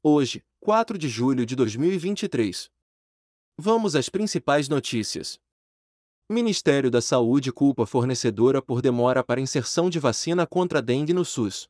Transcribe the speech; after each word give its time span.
Hoje, 0.00 0.44
4 0.60 0.96
de 0.96 1.08
julho 1.08 1.44
de 1.44 1.56
2023. 1.56 2.70
Vamos 3.56 3.96
às 3.96 4.08
principais 4.08 4.68
notícias. 4.68 5.40
Ministério 6.30 6.88
da 6.88 7.00
Saúde 7.00 7.50
culpa 7.50 7.84
fornecedora 7.84 8.62
por 8.62 8.80
demora 8.80 9.24
para 9.24 9.40
inserção 9.40 9.90
de 9.90 9.98
vacina 9.98 10.46
contra 10.46 10.80
dengue 10.80 11.12
no 11.12 11.24
SUS. 11.24 11.68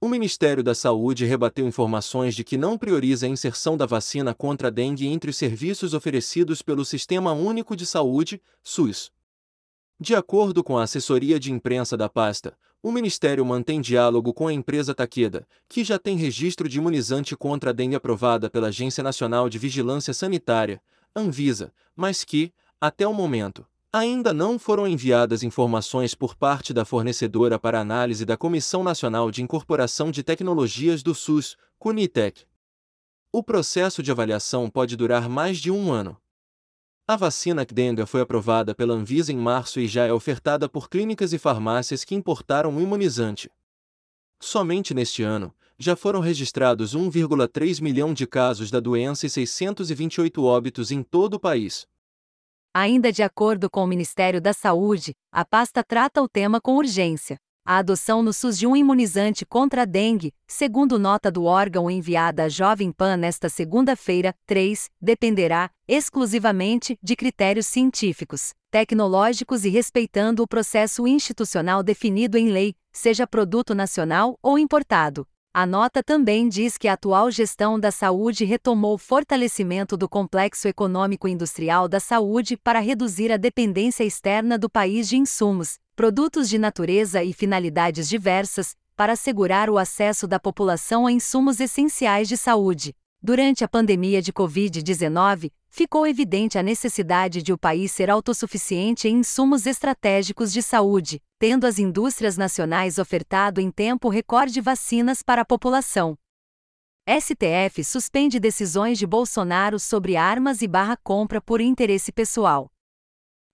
O 0.00 0.08
Ministério 0.08 0.62
da 0.62 0.72
Saúde 0.72 1.24
rebateu 1.24 1.66
informações 1.66 2.36
de 2.36 2.44
que 2.44 2.56
não 2.56 2.78
prioriza 2.78 3.26
a 3.26 3.28
inserção 3.28 3.76
da 3.76 3.86
vacina 3.86 4.32
contra 4.32 4.70
dengue 4.70 5.08
entre 5.08 5.30
os 5.30 5.36
serviços 5.36 5.94
oferecidos 5.94 6.62
pelo 6.62 6.84
Sistema 6.84 7.32
Único 7.32 7.74
de 7.74 7.84
Saúde, 7.84 8.40
SUS. 8.62 9.10
De 10.02 10.16
acordo 10.16 10.64
com 10.64 10.76
a 10.76 10.82
assessoria 10.82 11.38
de 11.38 11.52
imprensa 11.52 11.96
da 11.96 12.08
pasta, 12.08 12.58
o 12.82 12.90
Ministério 12.90 13.46
mantém 13.46 13.80
diálogo 13.80 14.34
com 14.34 14.48
a 14.48 14.52
empresa 14.52 14.92
Takeda, 14.92 15.46
que 15.68 15.84
já 15.84 15.96
tem 15.96 16.16
registro 16.16 16.68
de 16.68 16.78
imunizante 16.78 17.36
contra 17.36 17.70
a 17.70 17.72
dengue 17.72 17.94
aprovada 17.94 18.50
pela 18.50 18.66
Agência 18.66 19.00
Nacional 19.00 19.48
de 19.48 19.60
Vigilância 19.60 20.12
Sanitária, 20.12 20.82
Anvisa, 21.14 21.72
mas 21.94 22.24
que, 22.24 22.52
até 22.80 23.06
o 23.06 23.14
momento, 23.14 23.64
ainda 23.92 24.34
não 24.34 24.58
foram 24.58 24.88
enviadas 24.88 25.44
informações 25.44 26.16
por 26.16 26.34
parte 26.34 26.74
da 26.74 26.84
fornecedora 26.84 27.56
para 27.56 27.78
análise 27.78 28.24
da 28.24 28.36
Comissão 28.36 28.82
Nacional 28.82 29.30
de 29.30 29.40
Incorporação 29.40 30.10
de 30.10 30.24
Tecnologias 30.24 31.00
do 31.00 31.14
SUS, 31.14 31.56
CUNITEC. 31.78 32.44
O 33.30 33.40
processo 33.40 34.02
de 34.02 34.10
avaliação 34.10 34.68
pode 34.68 34.96
durar 34.96 35.28
mais 35.28 35.58
de 35.58 35.70
um 35.70 35.92
ano. 35.92 36.16
A 37.06 37.16
vacina 37.16 37.66
Kdenga 37.66 38.06
foi 38.06 38.20
aprovada 38.20 38.76
pela 38.76 38.94
Anvisa 38.94 39.32
em 39.32 39.36
março 39.36 39.80
e 39.80 39.88
já 39.88 40.06
é 40.06 40.12
ofertada 40.12 40.68
por 40.68 40.88
clínicas 40.88 41.32
e 41.32 41.38
farmácias 41.38 42.04
que 42.04 42.14
importaram 42.14 42.76
o 42.76 42.80
imunizante. 42.80 43.50
Somente 44.40 44.94
neste 44.94 45.22
ano, 45.22 45.52
já 45.76 45.96
foram 45.96 46.20
registrados 46.20 46.94
1,3 46.94 47.82
milhão 47.82 48.14
de 48.14 48.24
casos 48.24 48.70
da 48.70 48.78
doença 48.78 49.26
e 49.26 49.30
628 49.30 50.44
óbitos 50.44 50.92
em 50.92 51.02
todo 51.02 51.34
o 51.34 51.40
país. 51.40 51.88
Ainda 52.72 53.10
de 53.10 53.22
acordo 53.22 53.68
com 53.68 53.82
o 53.82 53.86
Ministério 53.86 54.40
da 54.40 54.52
Saúde, 54.52 55.12
a 55.32 55.44
pasta 55.44 55.82
trata 55.82 56.22
o 56.22 56.28
tema 56.28 56.60
com 56.60 56.76
urgência. 56.76 57.36
A 57.64 57.78
adoção 57.78 58.24
no 58.24 58.32
SUS 58.32 58.58
de 58.58 58.66
um 58.66 58.74
imunizante 58.74 59.46
contra 59.46 59.82
a 59.82 59.84
dengue, 59.84 60.34
segundo 60.48 60.98
nota 60.98 61.30
do 61.30 61.44
órgão 61.44 61.88
enviada 61.88 62.44
à 62.44 62.48
Jovem 62.48 62.90
Pan 62.90 63.16
nesta 63.16 63.48
segunda-feira, 63.48 64.34
3, 64.46 64.90
dependerá, 65.00 65.70
exclusivamente, 65.86 66.98
de 67.00 67.14
critérios 67.14 67.68
científicos, 67.68 68.52
tecnológicos 68.68 69.64
e 69.64 69.68
respeitando 69.68 70.42
o 70.42 70.48
processo 70.48 71.06
institucional 71.06 71.84
definido 71.84 72.36
em 72.36 72.50
lei, 72.50 72.74
seja 72.92 73.28
produto 73.28 73.76
nacional 73.76 74.36
ou 74.42 74.58
importado. 74.58 75.24
A 75.54 75.66
nota 75.66 76.02
também 76.02 76.48
diz 76.48 76.78
que 76.78 76.88
a 76.88 76.94
atual 76.94 77.30
gestão 77.30 77.78
da 77.78 77.90
saúde 77.90 78.42
retomou 78.42 78.94
o 78.94 78.98
fortalecimento 78.98 79.98
do 79.98 80.08
complexo 80.08 80.66
econômico-industrial 80.66 81.88
da 81.88 82.00
saúde 82.00 82.56
para 82.56 82.80
reduzir 82.80 83.30
a 83.30 83.36
dependência 83.36 84.02
externa 84.02 84.56
do 84.56 84.70
país 84.70 85.10
de 85.10 85.18
insumos, 85.18 85.76
produtos 85.94 86.48
de 86.48 86.56
natureza 86.56 87.22
e 87.22 87.34
finalidades 87.34 88.08
diversas, 88.08 88.74
para 88.96 89.12
assegurar 89.12 89.68
o 89.68 89.76
acesso 89.76 90.26
da 90.26 90.40
população 90.40 91.06
a 91.06 91.12
insumos 91.12 91.60
essenciais 91.60 92.28
de 92.28 92.38
saúde. 92.38 92.94
Durante 93.24 93.62
a 93.62 93.68
pandemia 93.68 94.20
de 94.20 94.32
Covid-19, 94.32 95.52
ficou 95.70 96.04
evidente 96.04 96.58
a 96.58 96.62
necessidade 96.62 97.40
de 97.40 97.52
o 97.52 97.56
país 97.56 97.92
ser 97.92 98.10
autossuficiente 98.10 99.06
em 99.06 99.18
insumos 99.18 99.64
estratégicos 99.64 100.52
de 100.52 100.60
saúde, 100.60 101.22
tendo 101.38 101.64
as 101.64 101.78
indústrias 101.78 102.36
nacionais 102.36 102.98
ofertado 102.98 103.60
em 103.60 103.70
tempo 103.70 104.08
recorde 104.08 104.60
vacinas 104.60 105.22
para 105.22 105.42
a 105.42 105.44
população. 105.44 106.18
STF 107.08 107.84
suspende 107.84 108.40
decisões 108.40 108.98
de 108.98 109.06
Bolsonaro 109.06 109.78
sobre 109.78 110.16
armas 110.16 110.60
e 110.60 110.66
barra 110.66 110.96
compra 110.96 111.40
por 111.40 111.60
interesse 111.60 112.10
pessoal. 112.10 112.71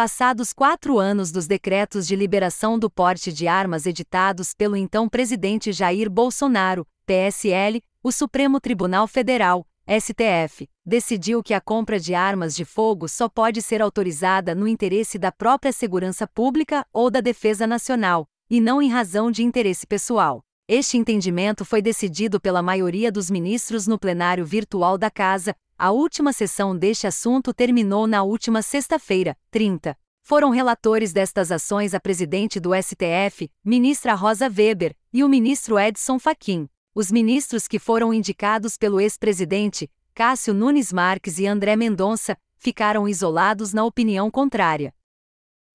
Passados 0.00 0.52
quatro 0.54 0.98
anos 0.98 1.30
dos 1.30 1.46
decretos 1.46 2.06
de 2.06 2.16
liberação 2.16 2.78
do 2.78 2.88
porte 2.88 3.30
de 3.32 3.46
armas 3.46 3.84
editados 3.84 4.54
pelo 4.54 4.74
então 4.74 5.08
presidente 5.08 5.72
Jair 5.72 6.08
Bolsonaro, 6.08 6.86
PSL, 7.04 7.82
o 8.02 8.10
Supremo 8.10 8.58
Tribunal 8.60 9.06
Federal, 9.06 9.66
STF, 9.86 10.66
decidiu 10.86 11.42
que 11.42 11.52
a 11.52 11.60
compra 11.60 12.00
de 12.00 12.14
armas 12.14 12.54
de 12.54 12.64
fogo 12.64 13.08
só 13.08 13.28
pode 13.28 13.60
ser 13.60 13.82
autorizada 13.82 14.54
no 14.54 14.66
interesse 14.66 15.18
da 15.18 15.30
própria 15.30 15.72
segurança 15.72 16.26
pública 16.26 16.86
ou 16.94 17.10
da 17.10 17.20
defesa 17.20 17.66
nacional, 17.66 18.26
e 18.48 18.58
não 18.58 18.80
em 18.80 18.88
razão 18.88 19.30
de 19.30 19.42
interesse 19.42 19.86
pessoal. 19.86 20.42
Este 20.66 20.96
entendimento 20.96 21.64
foi 21.64 21.82
decidido 21.82 22.40
pela 22.40 22.62
maioria 22.62 23.10
dos 23.10 23.28
ministros 23.28 23.88
no 23.88 23.98
plenário 23.98 24.46
virtual 24.46 24.96
da 24.96 25.10
Casa, 25.10 25.54
a 25.80 25.90
última 25.90 26.30
sessão 26.30 26.76
deste 26.76 27.06
assunto 27.06 27.54
terminou 27.54 28.06
na 28.06 28.22
última 28.22 28.60
sexta-feira, 28.60 29.34
30. 29.50 29.96
Foram 30.22 30.50
relatores 30.50 31.10
destas 31.10 31.50
ações 31.50 31.94
a 31.94 31.98
presidente 31.98 32.60
do 32.60 32.72
STF, 32.74 33.50
ministra 33.64 34.12
Rosa 34.12 34.44
Weber, 34.44 34.94
e 35.10 35.24
o 35.24 35.28
ministro 35.28 35.78
Edson 35.78 36.18
Fachin. 36.18 36.68
Os 36.94 37.10
ministros 37.10 37.66
que 37.66 37.78
foram 37.78 38.12
indicados 38.12 38.76
pelo 38.76 39.00
ex-presidente, 39.00 39.90
Cássio 40.12 40.52
Nunes 40.52 40.92
Marques 40.92 41.38
e 41.38 41.46
André 41.46 41.76
Mendonça, 41.76 42.36
ficaram 42.58 43.08
isolados 43.08 43.72
na 43.72 43.82
opinião 43.82 44.30
contrária. 44.30 44.92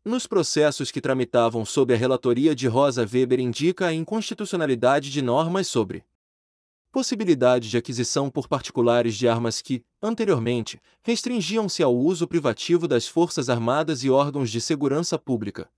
Nos 0.05 0.27
processos 0.27 0.91
que 0.91 1.01
tramitavam 1.01 1.65
sob 1.65 1.91
a 1.91 1.97
relatoria 1.97 2.53
de 2.53 2.67
Rosa 2.67 3.09
Weber 3.11 3.39
indica 3.39 3.87
a 3.87 3.93
inconstitucionalidade 3.93 5.09
de 5.09 5.23
normas 5.23 5.67
sobre 5.67 6.05
possibilidade 6.95 7.69
de 7.69 7.77
aquisição 7.77 8.29
por 8.29 8.47
particulares 8.47 9.17
de 9.17 9.27
armas 9.27 9.61
que, 9.61 9.83
anteriormente, 10.01 10.81
restringiam-se 11.03 11.83
ao 11.83 11.93
uso 11.93 12.25
privativo 12.25 12.87
das 12.87 13.05
Forças 13.05 13.49
Armadas 13.49 14.01
e 14.05 14.09
órgãos 14.09 14.49
de 14.49 14.61
segurança 14.61 15.19
pública. 15.19 15.69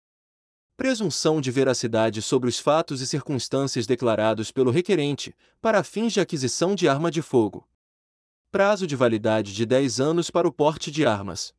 Presunção 0.77 1.41
de 1.41 1.49
veracidade 1.49 2.21
sobre 2.21 2.47
os 2.47 2.59
fatos 2.59 3.01
e 3.01 3.07
circunstâncias 3.07 3.87
declarados 3.87 4.51
pelo 4.51 4.69
requerente, 4.69 5.35
para 5.59 5.83
fins 5.83 6.13
de 6.13 6.19
aquisição 6.19 6.75
de 6.75 6.87
arma 6.87 7.09
de 7.09 7.23
fogo. 7.23 7.67
Prazo 8.51 8.85
de 8.85 8.95
validade 8.95 9.55
de 9.55 9.65
10 9.65 9.99
anos 9.99 10.29
para 10.29 10.47
o 10.47 10.51
porte 10.51 10.91
de 10.91 11.03
armas. 11.03 11.51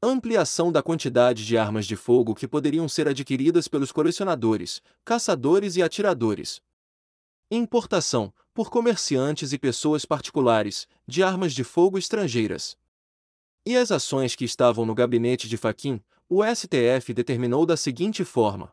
Ampliação 0.00 0.70
da 0.70 0.84
quantidade 0.84 1.44
de 1.44 1.58
armas 1.58 1.84
de 1.84 1.96
fogo 1.96 2.32
que 2.32 2.46
poderiam 2.46 2.88
ser 2.88 3.08
adquiridas 3.08 3.66
pelos 3.66 3.90
colecionadores, 3.90 4.80
caçadores 5.04 5.74
e 5.74 5.82
atiradores. 5.82 6.62
Importação, 7.50 8.30
por 8.58 8.70
comerciantes 8.70 9.52
e 9.52 9.56
pessoas 9.56 10.04
particulares, 10.04 10.88
de 11.06 11.22
armas 11.22 11.54
de 11.54 11.62
fogo 11.62 11.96
estrangeiras. 11.96 12.76
E 13.64 13.76
as 13.76 13.92
ações 13.92 14.34
que 14.34 14.44
estavam 14.44 14.84
no 14.84 14.96
gabinete 14.96 15.48
de 15.48 15.56
Faquim, 15.56 16.02
o 16.28 16.42
STF 16.44 17.14
determinou 17.14 17.64
da 17.64 17.76
seguinte 17.76 18.24
forma: 18.24 18.72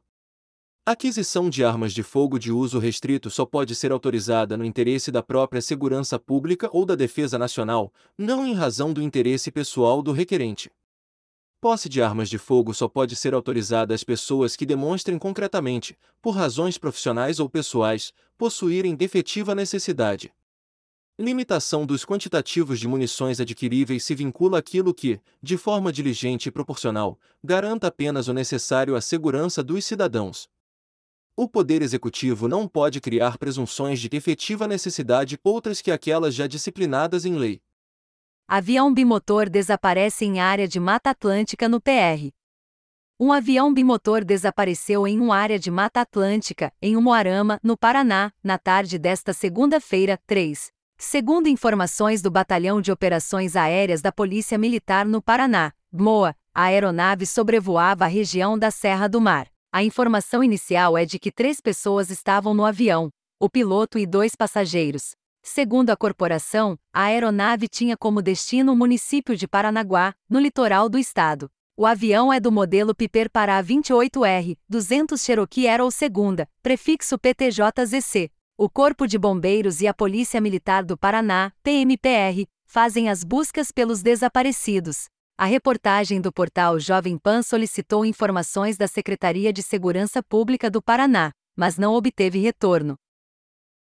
aquisição 0.88 1.52
de 1.52 1.64
armas 1.64 1.94
de 1.94 2.02
fogo 2.02 2.40
de 2.40 2.52
uso 2.52 2.80
restrito 2.80 3.30
só 3.30 3.46
pode 3.46 3.76
ser 3.76 3.92
autorizada 3.92 4.58
no 4.58 4.66
interesse 4.66 5.12
da 5.12 5.22
própria 5.22 5.62
segurança 5.62 6.18
pública 6.18 6.68
ou 6.74 6.84
da 6.84 6.96
defesa 6.96 7.38
nacional, 7.38 7.94
não 8.18 8.44
em 8.44 8.56
razão 8.56 8.92
do 8.92 9.04
interesse 9.04 9.52
pessoal 9.52 10.02
do 10.02 10.12
requerente. 10.12 10.72
Posse 11.66 11.90
de 11.90 12.00
armas 12.00 12.30
de 12.30 12.38
fogo 12.38 12.76
só 12.76 12.88
pode 12.88 13.16
ser 13.16 13.34
autorizada 13.34 13.96
às 13.96 14.04
pessoas 14.04 14.56
que 14.56 14.68
demonstrem 14.68 15.18
concretamente, 15.18 15.98
por 16.22 16.36
razões 16.36 16.78
profissionais 16.78 17.40
ou 17.40 17.50
pessoais, 17.50 18.14
possuírem 18.38 18.94
defetiva 18.94 19.56
necessidade. 19.56 20.32
Limitação 21.18 21.84
dos 21.84 22.06
quantitativos 22.06 22.80
de 22.80 22.88
munições 22.88 23.40
adquiríveis 23.40 24.06
se 24.06 24.14
vincula 24.14 24.60
àquilo 24.60 24.94
que, 24.94 25.20
de 25.42 25.58
forma 25.58 25.92
diligente 25.92 26.50
e 26.50 26.52
proporcional, 26.52 27.18
garanta 27.44 27.88
apenas 27.88 28.28
o 28.28 28.34
necessário 28.34 28.96
à 28.96 29.02
segurança 29.02 29.64
dos 29.64 29.84
cidadãos. 29.86 30.48
O 31.36 31.50
Poder 31.50 31.82
Executivo 31.82 32.48
não 32.48 32.68
pode 32.68 33.02
criar 33.02 33.40
presunções 33.40 34.00
de 34.00 34.08
efetiva 34.16 34.68
necessidade 34.68 35.40
outras 35.44 35.82
que 35.82 35.90
aquelas 35.90 36.36
já 36.36 36.46
disciplinadas 36.46 37.26
em 37.26 37.34
lei. 37.34 37.60
Avião 38.48 38.94
bimotor 38.94 39.50
desaparece 39.50 40.24
em 40.24 40.40
área 40.40 40.68
de 40.68 40.80
Mata 40.80 41.10
Atlântica 41.10 41.68
no 41.68 41.82
PR. 41.82 42.30
Um 43.20 43.34
avião 43.34 43.74
bimotor 43.74 44.24
desapareceu 44.24 45.08
em 45.08 45.20
uma 45.20 45.36
área 45.36 45.58
de 45.58 45.72
Mata 45.72 46.02
Atlântica, 46.02 46.72
em 46.80 46.96
Umuarama, 46.96 47.60
no 47.64 47.76
Paraná, 47.76 48.32
na 48.44 48.60
tarde 48.60 49.00
desta 49.00 49.34
segunda-feira, 49.34 50.20
3. 50.28 50.68
Segundo 50.96 51.48
informações 51.48 52.22
do 52.22 52.30
Batalhão 52.30 52.80
de 52.82 52.92
Operações 52.92 53.56
Aéreas 53.56 54.00
da 54.00 54.12
Polícia 54.12 54.60
Militar 54.60 55.08
no 55.08 55.24
Paraná, 55.24 55.74
BMOA, 55.92 56.36
a 56.54 56.66
aeronave 56.66 57.26
sobrevoava 57.26 58.04
a 58.06 58.08
região 58.08 58.60
da 58.60 58.70
Serra 58.70 59.10
do 59.10 59.20
Mar. 59.20 59.48
A 59.72 59.84
informação 59.84 60.44
inicial 60.44 60.96
é 60.96 61.04
de 61.04 61.18
que 61.18 61.32
três 61.32 61.60
pessoas 61.60 62.12
estavam 62.12 62.54
no 62.54 62.64
avião, 62.64 63.10
o 63.40 63.50
piloto 63.50 63.98
e 63.98 64.06
dois 64.06 64.36
passageiros. 64.36 65.16
Segundo 65.48 65.92
a 65.92 65.96
corporação, 65.96 66.76
a 66.92 67.04
aeronave 67.04 67.68
tinha 67.68 67.96
como 67.96 68.20
destino 68.20 68.74
o 68.74 68.76
município 68.76 69.38
de 69.38 69.48
Paranaguá, 69.48 70.16
no 70.28 70.40
litoral 70.40 70.90
do 70.90 70.98
estado. 70.98 71.52
O 71.78 71.86
avião 71.86 72.34
é 72.34 72.40
do 72.40 72.52
modelo 72.52 72.96
Piper 72.96 73.30
Pará 73.30 73.64
28R, 73.64 74.58
200 74.68 75.22
Cherokee 75.22 75.68
Aero 75.68 75.92
segunda, 75.92 76.50
prefixo 76.64 77.20
PTJZC. 77.20 78.32
O 78.58 78.68
Corpo 78.68 79.06
de 79.06 79.20
Bombeiros 79.20 79.82
e 79.82 79.88
a 79.88 79.94
Polícia 79.94 80.42
Militar 80.42 80.84
do 80.84 80.98
Paraná, 80.98 81.52
PMPR, 81.62 82.48
fazem 82.66 83.08
as 83.08 83.24
buscas 83.24 83.72
pelos 83.72 84.02
desaparecidos. 84.02 85.06
A 85.38 85.46
reportagem 85.46 86.20
do 86.20 86.34
portal 86.34 86.80
Jovem 86.80 87.20
Pan 87.20 87.44
solicitou 87.44 88.04
informações 88.04 88.78
da 88.78 88.88
Secretaria 88.88 89.54
de 89.54 89.62
Segurança 89.62 90.24
Pública 90.24 90.72
do 90.72 90.82
Paraná, 90.82 91.32
mas 91.56 91.78
não 91.78 91.94
obteve 91.94 92.40
retorno. 92.40 92.98